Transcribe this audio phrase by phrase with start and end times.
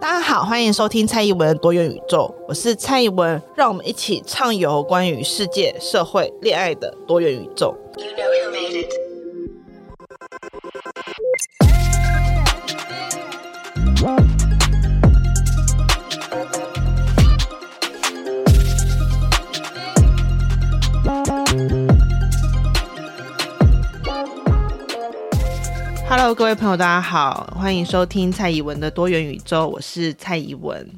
[0.00, 7.76] 大家好，欢迎收听蔡依文多元宇宙，我是蔡依文，让我们一起畅游关于世界、社会、恋爱的多元宇宙。
[7.98, 9.09] You know
[26.34, 30.88] 各位朋友，大家好，欢迎收听蔡宜文的多元宇宙，我是蔡宜文。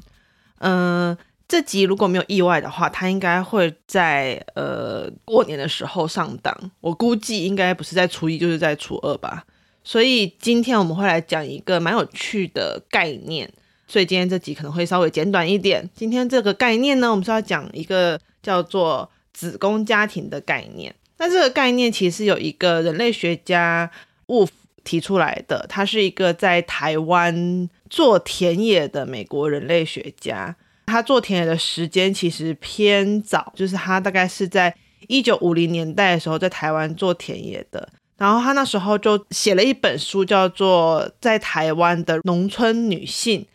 [0.59, 1.17] 嗯、
[1.47, 6.55] 这集如果没有意外的话，它应该会在呃过年的时候上档。
[6.81, 9.43] 我估计应该不是在初一，就是在初二吧。
[9.83, 13.51] 所以今天我们会来讲一个蛮有趣的概念，
[13.87, 15.89] 所以今天这集可能会稍微简短一点。
[15.95, 20.93] 今天这个概念呢，我们是要讲一个叫做子宫家庭的概念。
[21.17, 23.89] 那这个概念其实有一个人类学家
[24.27, 24.49] Wolf
[24.83, 30.55] 提出来的，他是一个在台湾做田野的美国人类学家。
[30.85, 34.75] 他做田野的时间其实偏早，就是他大概是在
[35.07, 37.87] 一九五零年代的时候在台湾做田野的。
[38.17, 43.45] 然后他那时候就写了一本书，叫做《在台湾的农村女性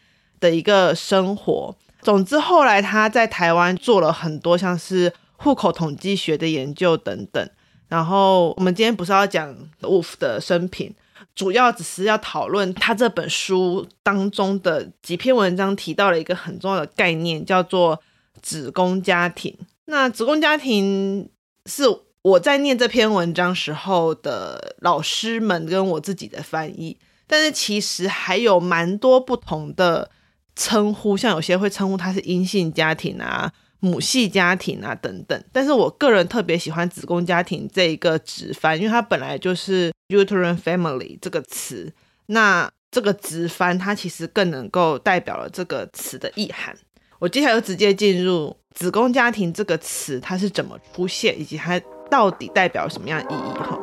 [0.41, 1.77] 的一个生活》。
[2.05, 7.49] 总之，后来他在台湾做了很多像是户口统计学的研究等等。
[7.89, 10.95] 然后我们今天不是要讲 Wolf 的生平。
[11.39, 18.01] 主要只是要讨论他这本书当中的几篇文章提到了一个很重要的概念，叫做
[18.43, 19.57] 子宫家庭。
[19.85, 21.31] 那子宫家庭
[21.67, 21.85] 是
[22.23, 26.99] 我在念这篇文章时候的老师们跟我自己的翻译，
[27.29, 30.11] 但是其实还有蛮多不同的
[30.57, 33.53] 称呼，像有些会称呼它是阴性家庭啊。
[33.81, 41.93] 母系家庭啊，等等，但是我个人特别喜欢子宫家庭这一个直翻，因为它本来就是 uterine family 这个词，
[42.27, 46.77] 那这个直翻它其实更能够代表了这个词的意涵。
[47.21, 53.79] 我接下来就直接进入子宫家庭这个词，它是怎么出现，以及它到底代表什么样意义哈。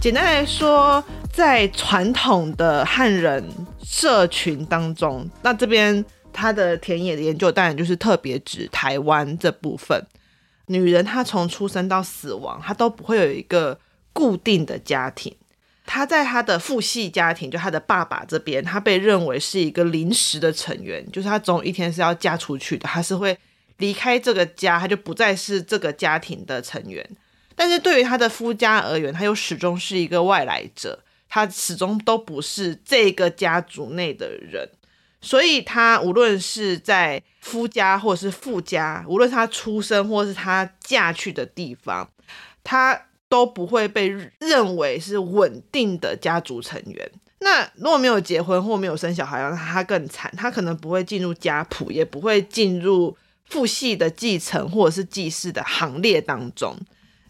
[0.00, 3.48] 简单来说，在传统的汉人
[3.82, 10.02] 社群当中，那这边他的田野的研究当然就是特别指台湾这部分。
[10.66, 13.78] 女人她从出生到死亡，她都不会有一个
[14.12, 15.34] 固定的家庭。
[15.84, 23.36] 她在她的父系家庭，就她的爸爸这边，她被认为是一个临时的成员，就是她总有一天是要嫁出去的，她是会
[23.78, 27.06] 离开这个家，她就不再是这个家庭的成员。
[27.54, 31.00] 但是对于她的夫家而言，她又始终是一个外来者。
[31.34, 34.68] 他始终都不是这个家族内的人，
[35.22, 42.06] 所以他无论是在夫家或是妇家，无论他出生或是他嫁去的地方，
[42.62, 44.08] 他都不会被
[44.40, 47.10] 认为是稳定的家族成员。
[47.38, 53.16] 那如果没有结婚或没有生小孩，那他更惨，他可能不会进入家谱，也不会进入
[53.46, 56.76] 父系的继承或者是继室的行列当中。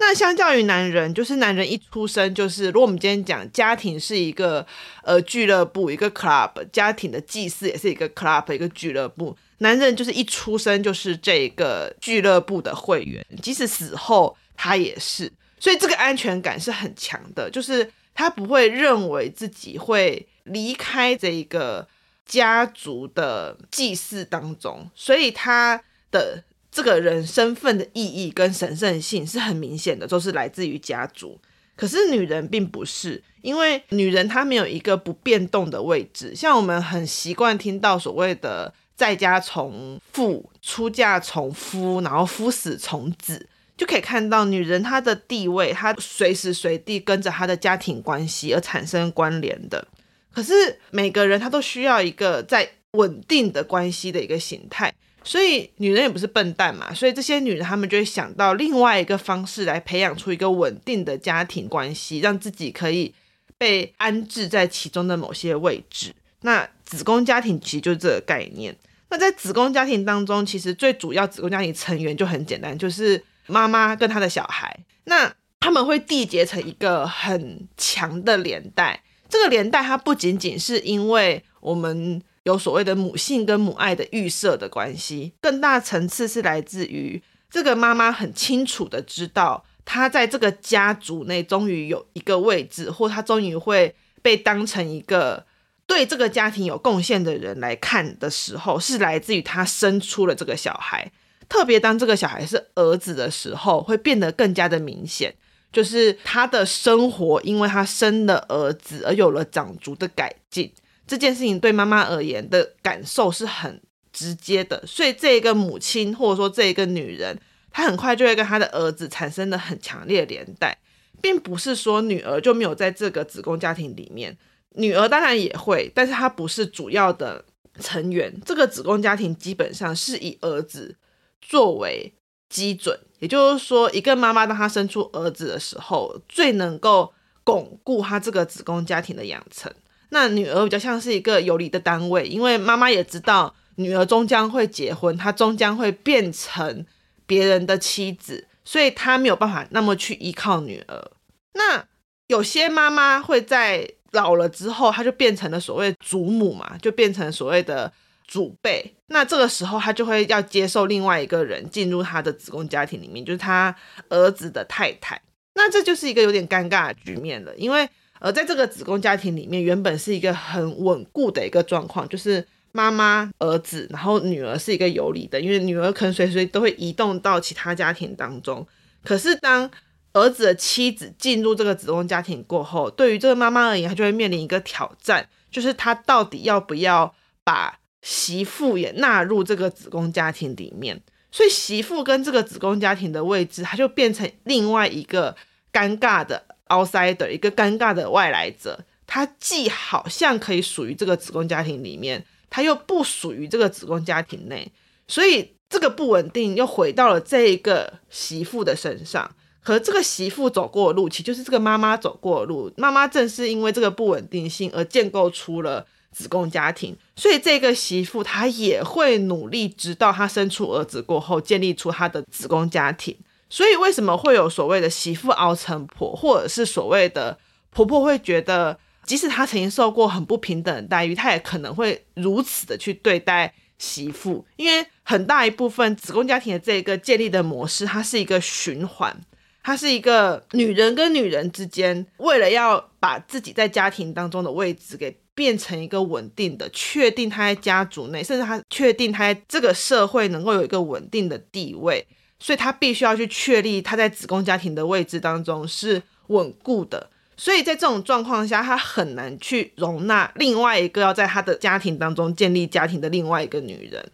[0.04, 4.66] 那相较于男人，就是男人一出生就是，如果我们今天讲家庭是一个
[5.04, 9.36] 呃俱乐部，一个 club，家庭的祭祀也是一个 club，一个俱乐部。
[9.58, 21.86] 男人就是一出生就是这个俱乐部的会员，即使死后他也是，所以这个安全感是很强的，就是他不会认为自己会离开这一个
[22.26, 25.80] 家族的祭祀当中，所以他
[26.10, 26.42] 的。
[26.72, 31.38] 这个人身份的意义跟神圣性是很明显的，都是来自于家族。
[31.76, 36.34] 可是女人并不是，因为女人她没有一个不变动的位置。
[36.34, 43.46] 像我们很习惯听到所谓的“在家从父，出嫁从夫”，然后“夫死从子”，
[43.76, 49.86] 就可以看到女人她的地位，她随时随地跟着她的家庭关系而产生关联的。
[50.32, 54.90] 可是每个人他都需要一个在稳定的关系的一个形态。
[55.24, 63.14] 所以女人也不是笨蛋嘛，所以这些女人她们就会想到另外一个方式来培养出一个稳定的家庭关系，让自己可以
[63.56, 66.12] 被安置在其中的某些位置。
[66.40, 68.76] 那子宫家庭其实就是这个概念。
[69.10, 74.76] 那在子宫家庭当中，其实最主要子宫家庭成员就很简单，就是妈妈跟她的小孩。
[75.04, 79.02] 那他们会缔结成一个很强的连带。
[79.28, 95.46] 这个连带它不仅仅是因为我们有所谓的母性跟母爱的预设的关系，更大层次是来自于这个妈妈很清楚的知道，她在这个家族内终于有一个位置，或她终于会被当成一个
[95.86, 101.12] 对这个家庭有贡献的人来看的时候，是来自于她生出了这个小孩。
[101.48, 105.34] 特别当这个小孩是儿子的时候，会变得更加的明显。
[105.70, 110.70] 就是他的生活，因为他生了儿子而有了长足的改进。
[111.06, 113.80] 这件事情对妈妈而言的感受是很
[114.12, 117.38] 直接的，所以这个母亲或者说这一个女人，
[117.70, 120.76] 她很快就会跟她的儿子产生了很强烈的连带，
[121.20, 124.36] 并不是说女儿就没有在这个子宫家庭里面，
[124.74, 127.44] 女儿当然也会，但是她不是主要的
[127.80, 128.32] 成员。
[128.44, 130.96] 这个子宫家庭基本上是以儿子
[131.40, 132.12] 作为
[132.48, 132.98] 基准。
[133.18, 137.12] 也就是说，一个妈妈当她生出儿子的时候，最能够
[137.44, 139.72] 巩固她这个子宫家庭的养成。
[140.12, 146.86] 那女儿比较像是一个有利的单位，因为妈妈也知道女儿终将会结婚，她终将会变成
[147.26, 151.10] 别人的妻子，所以她没有办法那么去依靠女儿。
[151.54, 151.84] 那
[152.28, 157.92] 有些妈妈会在老了之后，她就变成了所谓祖母嘛，就变成所谓的。
[158.28, 163.76] 祖辈，那这个时候她就会要接受另外一个人进入她的子宫家庭里面，就是她
[164.08, 165.20] 儿子的太太。
[165.54, 167.86] 那这就是一个有点尴尬的局面了，因为
[168.24, 178.64] 而，在这个子宫家庭里面，原本是一个很稳固的一个状况，就是妈妈、儿子，然后女儿是一个游离的，因为女儿可能随时都会移动到其他家庭当中。
[179.02, 179.68] 可是当
[180.12, 191.02] 儿子的妻子进入这个子宫家庭过后，对于这个妈妈而言，她就会面临一个挑战，就是她到底要不要把媳妇也纳入这个子宫家庭里面，
[191.32, 195.34] 所以媳妇跟这个子宫家庭的位置，它就变成另外一个
[195.72, 198.84] 尴尬的 Outside 一个尴尬的外来者。
[199.06, 204.72] 他既好像可以属于这个子宫家庭里面，他又不属于这个子宫家庭内，
[205.06, 209.30] 所以这个不稳定又回到了这一个媳妇的身上。
[209.62, 212.72] 可这个媳妇走过的路，其实就是这个妈妈走过的路。
[212.78, 215.86] 妈妈正是因为这个不稳定性而建构出了。
[216.14, 223.16] 子宫家庭，所以这个媳妇她也会努力，直到她生出儿子过后，建立出她的子宫家庭。
[223.52, 227.38] 所以为什么会有所谓的媳妇熬成婆，或者是所谓的
[227.68, 234.42] 婆婆会觉得，即使她曾经受过很不平等的待遇，她也可能会如此的去对待媳妇？
[234.56, 239.14] 因为很大一部分子宫家庭的这个建立的模式，它是一个循环，
[239.62, 245.14] 它是一个女人跟女人之间，为了要把自己在家庭当中的位置给。
[245.34, 252.06] 变成一个稳定的，确定她在家族内，甚至她确定她在这个社会能够有一个稳定的地位，
[252.42, 257.08] 所以他必须要去确立他在子宫家庭的位置当中是稳固的。
[257.36, 264.04] 所以在这种状况下，他很难去容纳另外一个要在他的家庭当中建立家庭的另外一个女人。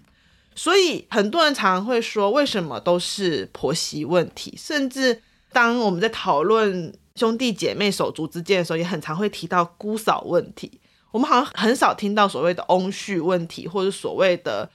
[0.55, 4.55] 所以很多人常常会说，为什么都是婆媳问题？
[4.59, 10.79] 甚至当我们在讨论兄弟姐妹手足之间的时候，也很常会提到姑嫂问题。
[11.11, 14.69] 我们好像很少听到所谓的翁婿问题，或者所谓的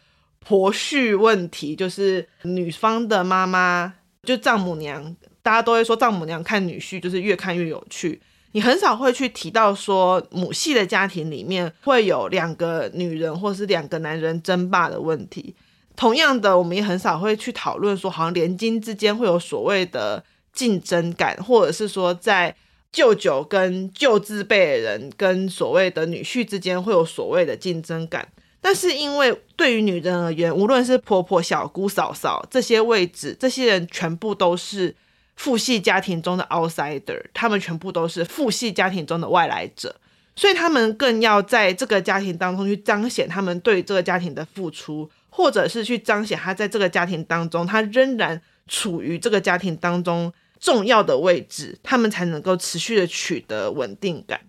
[0.45, 3.93] 婆婿问题，就是女方的妈妈，
[4.23, 8.21] 就丈母娘，大家都会说丈母娘看女婿就是越看越有趣。
[8.51, 15.55] 你很少会去提到说母系的家庭里面会有两个女人或是两个男人争霸的问题。
[15.95, 22.55] 同样的，我们也很少会去讨论说，好像连经之间会有所谓的竞争感，或者是说在。
[22.93, 28.27] 舅舅跟舅字辈人跟所谓的女婿之间会有所谓的竞争感，
[28.63, 34.95] 但是因为对于女人而言，无论是婆婆、小姑、嫂嫂这些位置，这些人全部都是
[35.35, 39.93] 父系家庭中的 outsider，他们全部都是父系家庭中的外来者，
[40.33, 50.31] 所以他们更要在这个家庭当中去彰显他们对这个家庭的付出，或者是去彰显他在这个家庭当中，他仍然处于这个家庭当中。
[50.59, 54.39] 重要的位置，他们才能够持续的取得稳定感。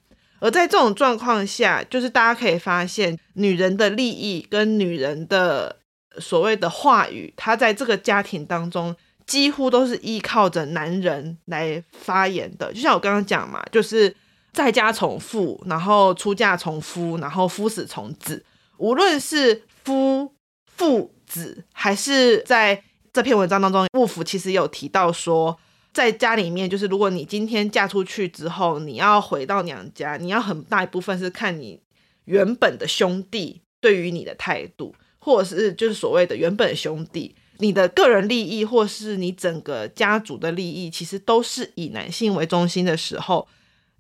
[0.44, 5.74] 而在这种状况下，就是大家可以发现，女人的利益跟女人的
[6.18, 8.94] 所谓的话语，她在这个家庭当中
[9.26, 12.70] 几乎都是依靠着男人来发言的。
[12.74, 14.14] 就像我刚刚讲嘛，就是
[14.52, 18.44] 在家从父，然后出嫁从夫，然后夫死从子。
[18.76, 20.30] 无论是夫、
[20.76, 22.82] 父、子，还是在
[23.14, 25.58] 这篇文章当中，Wolf 其实有提到说。
[25.94, 31.80] 在家里面，就是如果你今天嫁出去之后，你要回到娘家，你要很大一部分是看你
[32.24, 43.46] 原本的兄弟对于你的态度，或者是就是所谓的原本的兄弟，你的个人利益或是你整个家族的利益，其实都是以男性为中心的时候，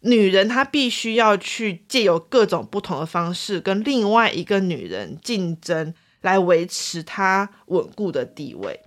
[0.00, 8.80] 女人她必须要去借由各种不同的方式跟另外一个女人竞争，来维持她稳固的地位。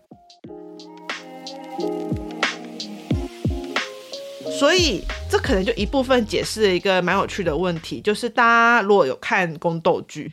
[4.57, 10.31] 所以这可能就一部分解释了一个蛮有趣的问题，就是大家如果有看宫斗剧，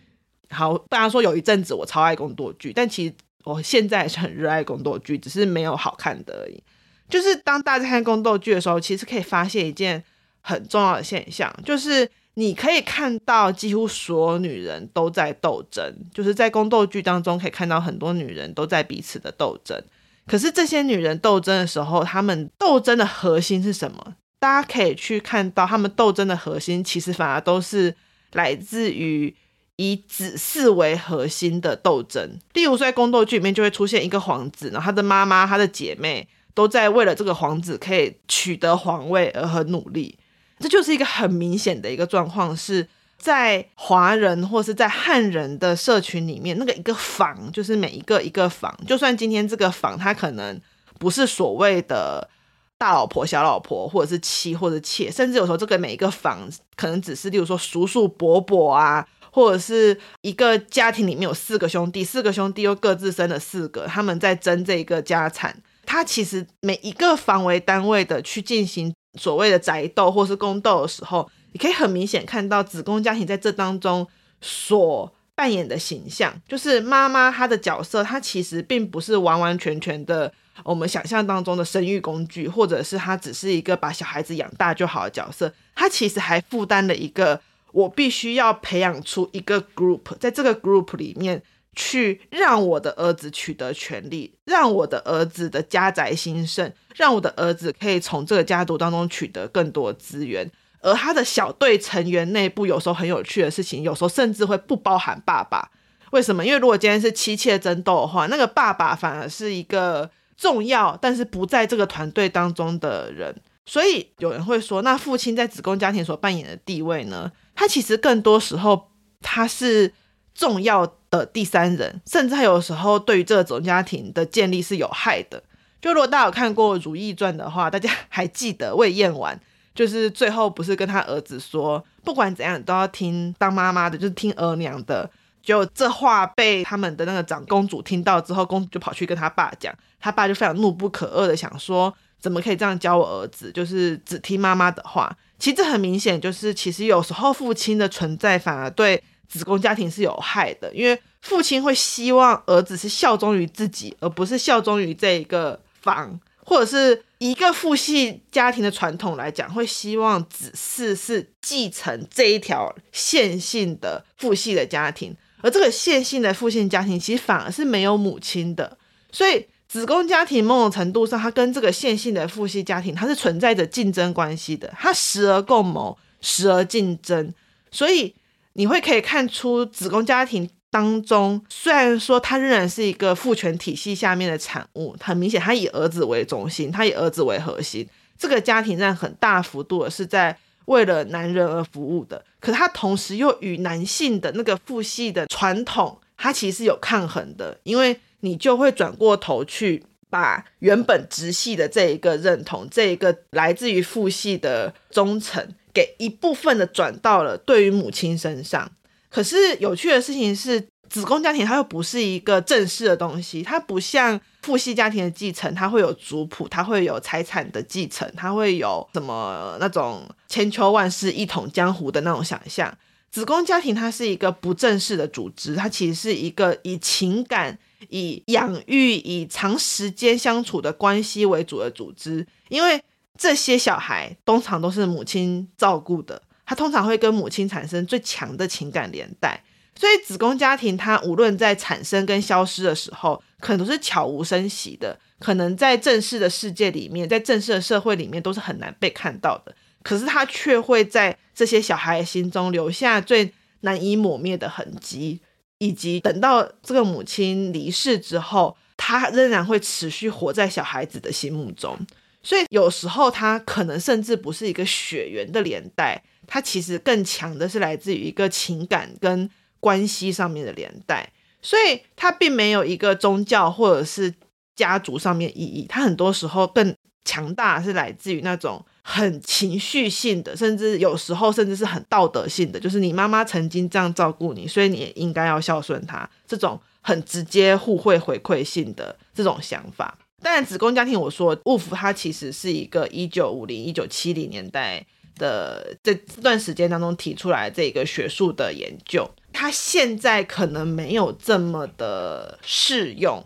[0.50, 3.14] 好，大家说有一阵子我超爱宫斗剧，但其实。
[3.44, 6.62] 我现在是很热爱宫斗剧，只是没有好看的而已。
[7.10, 10.02] 就是当大家看宫斗剧的时候，其实可以发现一件
[10.40, 19.78] 很重要的现象，就是你可以看到几乎所有女人都在斗争，就是在宫斗剧当中可以看到很多女人都在彼此的斗争。
[20.26, 24.14] 可是这些女人斗争的时候，她们斗争的核心是什么？
[24.38, 27.94] 大家可以去看到，她们斗争的核心其实反而都是
[28.32, 29.34] 来自于。
[29.76, 40.16] 以子嗣为核心的斗争，例如说在宫斗剧里面就会出现一个皇子，然后他的妈妈、他的姐妹都在为了这个皇子可以取得皇位而很努力。
[40.60, 42.86] 这就是一个很明显的一个状况，是
[43.24, 50.60] 在华人或是在汉人的社群里面，那个一个房就是每一个一个房，就算今天这个房他可能
[50.98, 52.28] 不是所谓的
[52.76, 59.08] 大老婆、小老婆，或者是妻或者妾，甚至有时候这个每一个房可能只是例如说叔叔伯伯啊。
[59.34, 65.60] 或者是一个家庭里面有四个兄弟，四个兄弟又各自生了四个，他们在争这个家产。
[65.84, 74.06] 他其实每一个房为单位的去进行所谓的宅斗或是宫斗的时候，你可以很明显看到子宫家庭在这当中
[74.40, 80.30] 所扮演的形象，就是妈妈她的角色，她其实并不是完完全全的
[80.64, 87.40] 我们想象当中的生育工具，或者是她只是一个把小孩子养大就好的角色，她其实还负担了一个。
[87.72, 91.42] 我必须要培养出一个 group，在这个 group 里面
[91.74, 100.48] 去让我的儿子取得权利，让我的儿子的家宅兴盛，让我的儿子可以从这个家族当中取得更多资源。
[100.84, 105.70] 而他的小队成员内部有时候很有趣的事情，有时候甚至会不包含爸爸。
[106.10, 106.44] 为什么？
[106.44, 113.34] 因为如果今天是妻妾争斗的话，那个爸爸反而是一个重要但是不在这个团队当中的人。
[113.64, 117.32] 所以有人会说，那父亲在子宫家庭所扮演的地位呢？
[117.54, 118.90] 他其实更多时候
[119.22, 119.90] 他是
[120.34, 125.42] 重要的第三人，甚至他有时候对于这个总家庭的建立是有害的。
[125.80, 129.40] 就如果大家有看过《如懿传》的话，大家还记得魏嬿婉，
[129.74, 135.10] 就是最后不是跟他儿子说，不管怎样都要听当妈妈的，就是听额娘的。
[135.42, 145.14] 就这话被他们的那个长公主听到之后，公主就跑去跟他爸讲，他爸就非常怒不可遏的想说，怎么可以这样教我儿子，就是只听妈妈的话。
[145.38, 168.78] 其实很明显，就是其实有时候父亲的存在反而对子宫家庭是有害的，因为父亲会希望儿子是效忠于自己，而不是效忠于这一个房，或者是一个父系家庭的传统来讲，会希望子嗣是继承这一条线性的父系的家庭，而这个线性的父系家庭其实反而是没有母亲的，
[169.10, 169.46] 所以。
[169.66, 177.34] 子宫家庭某种程度上，它跟这个线性的父系家庭，它是存在着竞争关系的，它时而共谋，时而竞争。
[177.72, 178.14] 所以
[178.52, 187.88] 你会可以看出，子宫家庭当中，虽然说它仍然是一个父权体系下面的产物，很明显，它以儿子为中心，它以儿子为核心。
[188.18, 198.00] 这个家庭在很大幅度的是在为了男人而服务的，可它同时又与男性的那个父系的传统，它其实是有抗衡的，因为。
[198.24, 208.72] 你就会转过头去把原本直系的这一个认同，这一个来自于父系的忠诚，给一部分的转到了对于母亲身上。
[209.14, 222.76] 可是有趣的事情是，子宫家庭它又不是一个正式的东西，它不像父系家庭的继承，它会有族谱，它会有财产的继承，它会有什么那种千秋万世一统江湖的那种想象。
[223.12, 227.56] 子宫家庭它是一个不正式的组织，它其实是一个以情感。
[227.90, 232.82] 以养育、以长时间相处的关系为主的组织，因为
[233.18, 239.42] 这些小孩通常都是母亲照顾的，他通常会跟母亲产生最强的情感连带，
[239.74, 255.20] 所以子宫家庭它无论在产生跟消失的时候，可能都是悄无声息的，可能在正式的世界里面，在正式的社会里面都是很难被看到的，可是他却会在这些小孩心中留下最难以抹灭的痕迹。
[255.58, 261.78] 以及等到这个母亲离世之后，他仍然会持续活在小孩子的心目中。
[262.22, 269.28] 所以有时候他可能甚至不是一个血缘的连带，它其实更强的是来自于一个情感跟
[269.60, 271.10] 关系上面的连带。
[271.40, 274.14] 所以它并没有一个宗教或者是
[274.56, 289.98] 家族上面意义，它很多时候更强大是来自于那种很情绪性的，甚至有时候甚至是很道德性的，就是你妈妈曾经这样照顾你，所以你也应该要孝顺她，这种很直接互惠回馈性的这种想法。
[290.22, 294.82] 当然，子宫家庭，我说雾府它其实是一个一九五零、一九七零年代
[295.16, 303.24] 的这段时间当中提出来这个学术的研究，它现在可能没有这么的适用，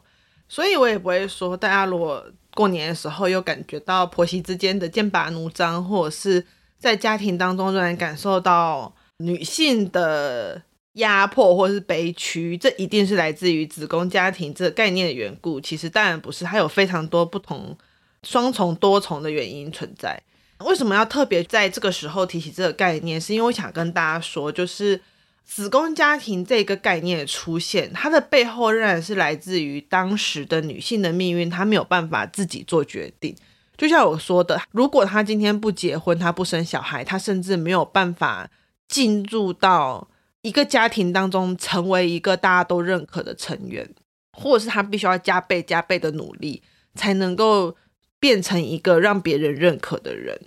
[0.48, 6.44] 所以我也不会说大家如果过年的时候又感觉到婆媳之间的剑拔弩张，或者是
[6.78, 10.62] 在家庭当中仍然感受到女性的。
[10.94, 15.60] 压迫或是悲屈，这一定是来自于子宫家庭这个概念的缘故。
[15.60, 17.76] 其实当然不是，它有非常多不同、
[18.24, 20.20] 双重、多重的原因存在。
[20.64, 23.20] 为什么要特别在这个时候提起这个概念？
[23.20, 25.00] 是因为我想跟大家说，就是
[25.44, 33.34] 子宫家庭这个概念的出现，它的背后仍然是来自于当时的女性的命运，她没有办法自己做决定。
[33.76, 38.48] 就像我说的，如果她今天不结婚，她不生小孩，她甚至没有办法
[38.88, 40.08] 进入到。
[40.42, 43.86] 一个家庭当中成为一个大家都认可的成员，
[44.32, 46.62] 或者是她必须要加倍加倍的努力，
[46.94, 47.76] 才能够
[48.18, 50.38] 变成一个让别人认可的人。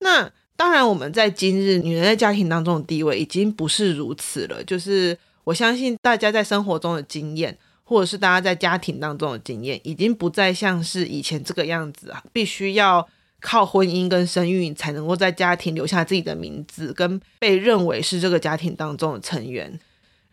[0.00, 4.62] 那当然，我们在今日女人在家庭当中的地位已经不是如此了。
[4.64, 13.08] 就是我相信大家在生活中的经验，或者是大家在家庭当中的经验，已经不再像是以前这个样子啊，必须要。
[13.38, 19.78] 靠婚姻跟生育才能够在家庭留下自己的名字，跟被认为是这个家庭当中的成员。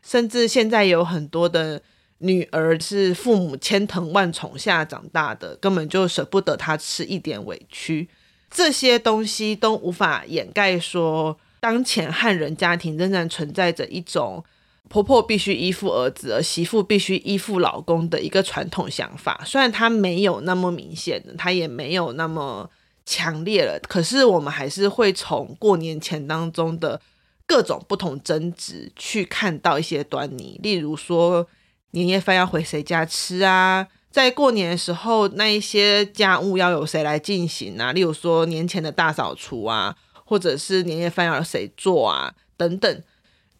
[0.02, 1.80] 甚至现在有很多的
[2.24, 8.08] 女儿是父母千疼万宠下长大的，根本就舍不得她吃一点委屈。
[8.50, 14.44] 这些东西都无法掩盖说，当前汉人家庭仍然存在着一种
[14.90, 19.44] 婆婆必须依附儿子，而媳妇必须依附老公的一个传统想法。
[19.46, 22.70] 虽然它没有那么明显的，它也没有那么。
[23.06, 27.02] 强烈了，可是我们还是会从过年前当中的
[27.46, 30.58] 各种不同争执去看到一些端倪。
[30.64, 31.46] 例如说，
[31.94, 33.88] 年夜饭要回谁家吃啊？
[34.10, 37.92] 在过年的时候，那一些家务要由谁来进行啊？
[37.94, 42.34] 例如说，年前的大扫除啊，或者是年夜饭要谁做啊？
[42.58, 43.04] 等等，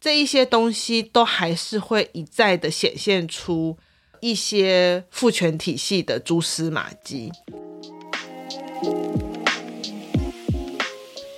[0.02, 3.78] 这一些东西都还是会一再的显现出
[4.20, 7.32] 一些父权体系的蛛丝马迹。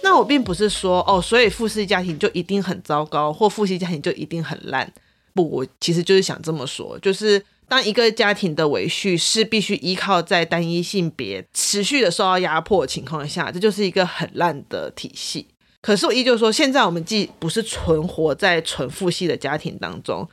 [0.01, 4.93] 那我并不是说哦，所以父系家庭就一定很糟糕，或父系家庭就一定很烂。
[5.35, 15.45] 不，我其实就是想这么说，就是当一个家庭的维续是必须依靠在单一性别持续的受到压迫的情况下，这就是一个很烂的体系。
[15.81, 20.27] 可是我依旧说，现在我们既不是存活在纯父系的家庭当中，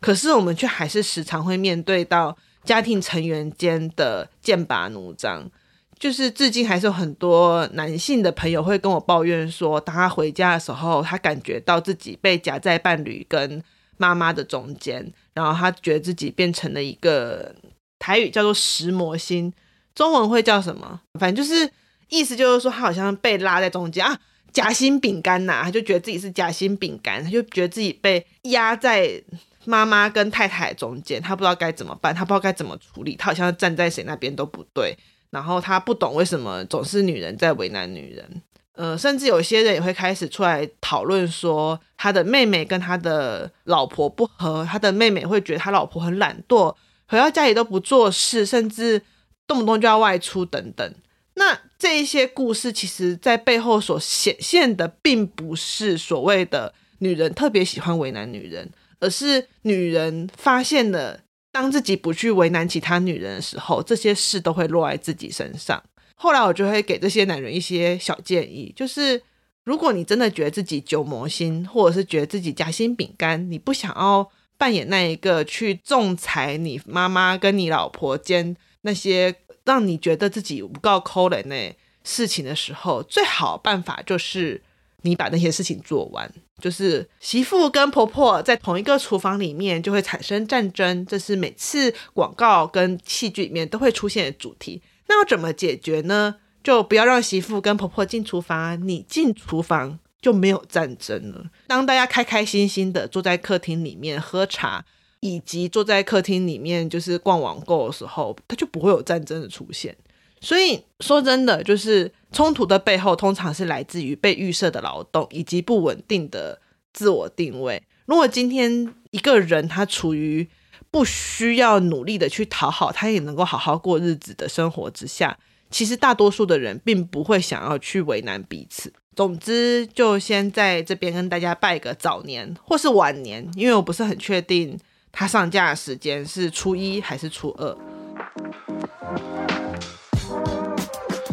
[0.00, 5.50] 可是我们却还是时常会面对到家庭成员间的剑拔弩张。
[5.98, 13.62] 就是至今还是有很多男性的朋友会跟我抱怨说，当他回家的时候，他感觉到自己被夹在伴侣跟
[14.00, 17.54] 妈妈的中间，然后他觉得自己变成了一个
[17.98, 19.52] 台语叫做石魔心，
[19.94, 20.98] 中文会叫什么？
[21.18, 21.70] 反正就是
[22.08, 24.18] 意思就是说他好像被拉在中间啊，
[24.50, 29.22] 夹心饼干呐，他就觉得自己是夹心饼干，他就觉得自己被压在
[29.66, 34.96] 妈妈跟太太中间，他不知道该怎么办，他不知道该怎么处理，他好像站在谁那边都不对。
[35.30, 38.42] 然后他不懂为什么总是女人在为难女人，
[38.80, 46.74] 呃，甚至有些人也会开始出来讨论说，他的妹妹跟他的老婆不和，他的妹妹会觉得他老婆很懒惰，
[47.06, 49.02] 回到家里都不做事，甚至
[49.46, 50.94] 动不动就要外出等等。
[51.34, 61.20] 那这一些故事，其实在背后所显现的，并不是所谓的女人特别喜欢为难女人，而是女人发现了。
[61.52, 65.82] 当自己不去为难其他女人的时候，这些事都会落在自己身上。
[66.22, 69.22] 后来我就会给这些男人一些小建议，就是
[69.64, 84.62] 如果你真的觉得自己酒魔心，或者是觉得自己夹心饼干，你不想要扮演那一个去仲裁你妈妈跟你老婆间那些让你觉得自己不够抠人的事情的时候，最好办法就是。
[85.02, 86.30] 你把那些事情做完，
[86.60, 94.82] 就是媳妇跟婆婆在同一个厨房里面就会产生战争，这是每次广告跟戏剧里面都会出现的主题。
[95.10, 96.36] 那要怎么解决呢？
[96.62, 101.46] 就不要让媳妇跟婆婆进厨房，你进厨房就没有战争了。
[101.66, 104.84] 当大家开开心心的坐在客厅里面喝茶，
[105.18, 109.96] 以及坐在客厅里面就是逛网购的时候，它就不会有战争的出现。
[110.40, 116.60] 所以说真的，就是冲突的背后，通常是来自于被预设的劳动以及不稳定的
[116.92, 117.82] 自我定位。
[118.06, 120.48] 如果今天一个人他处于
[120.90, 125.38] 不需要努力的去讨好，他也能够好好过日子的生活之下，
[125.70, 128.92] 其实大多数的人并不会想要去为难彼此。
[129.14, 134.78] 总之，就先在这边跟大家拜个早年或是晚年，因为我不是很确定
[135.12, 137.76] 他上架的时间是初一还是初二。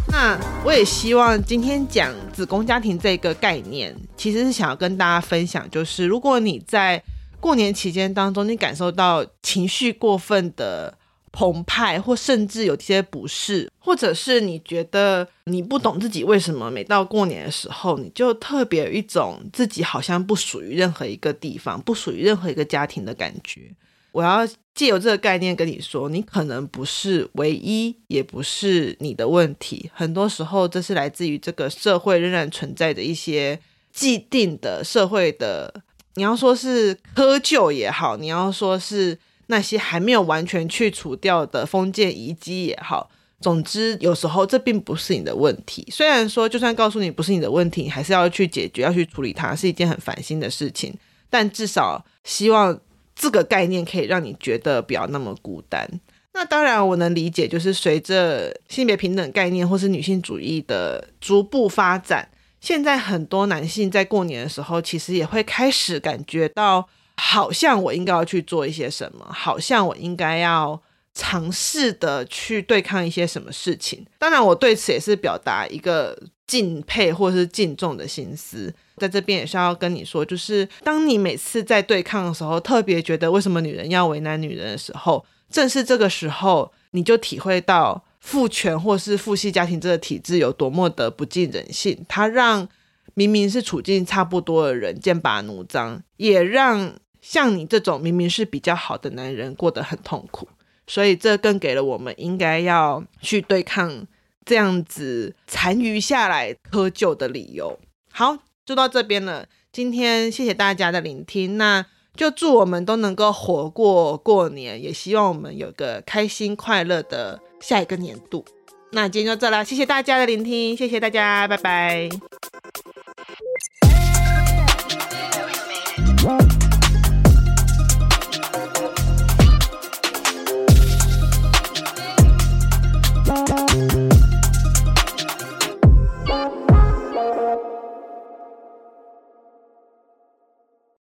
[0.09, 7.01] 那我也希望今天讲子宫家庭这个概念，其实是想要跟大家分享，就是如果你在
[7.47, 10.97] 过年期间当中，你感受到情绪过分的
[11.31, 23.71] 澎湃，或甚至有些不适，或者是你觉得你不懂自己为什么每到过年的时候，你就特别有一种自己好像不属于任何一个地方，不属于任何一个家庭的感觉。
[24.11, 29.89] 我要借由这个概念跟你说，你可能不是唯一，也不是你的问题。
[29.93, 33.57] 很多时候，这是来自于这个社会仍然存在的一些
[33.93, 35.73] 既定的社会的。
[36.17, 43.07] 你要说是窠臼也好，你要说是那些还没有完全去除掉的封建遗迹也好，
[43.39, 45.87] 总之有时候这并不是你的问题。
[45.91, 50.91] 虽然说就算告诉你不是你的问题，你还是要去解决，要去处理它，是一件很烦心的事情。
[51.29, 52.79] 但至少希望
[53.15, 55.87] 这个概念可以让你觉得不要那么孤单。
[56.33, 62.27] 那当然我能理解，就是随着性别平等概念或是女性主义的逐步发展。
[62.67, 70.77] 现在很多男性在过年的时候，其实也会开始感觉到，好像我应该要去做一些什么，好像我应该要
[71.13, 74.05] 尝试的去对抗一些什么事情。
[74.19, 78.73] 当然，我对此也是表达一个敬佩或是敬重的心思。
[78.97, 88.03] 在这边也是要跟你说，就是当你每次在对抗的时候，特别觉得为什么女人要为难女人的时候，正是这个时候，你就体会到。
[88.27, 92.67] 父权或是父系家庭这个体制有多么的不近人性，它让
[93.13, 100.49] 明明是处境差不多的人剑拔弩张，也让像你这种明明是比较好的男人过得很痛苦。
[100.87, 104.05] 所以这更给了我们应该要去对抗
[104.43, 107.79] 这样子残余下来窠臼的理由。
[108.11, 109.47] 好，就到这边了。
[109.71, 117.39] 今天谢谢大家的聆听，那就祝我们都能够活过过年，也希望我们有个开心快乐的。
[117.59, 118.43] 下一个年度，
[118.91, 122.09] 那今天就这了，谢谢大家的聆听，谢谢大家，拜拜。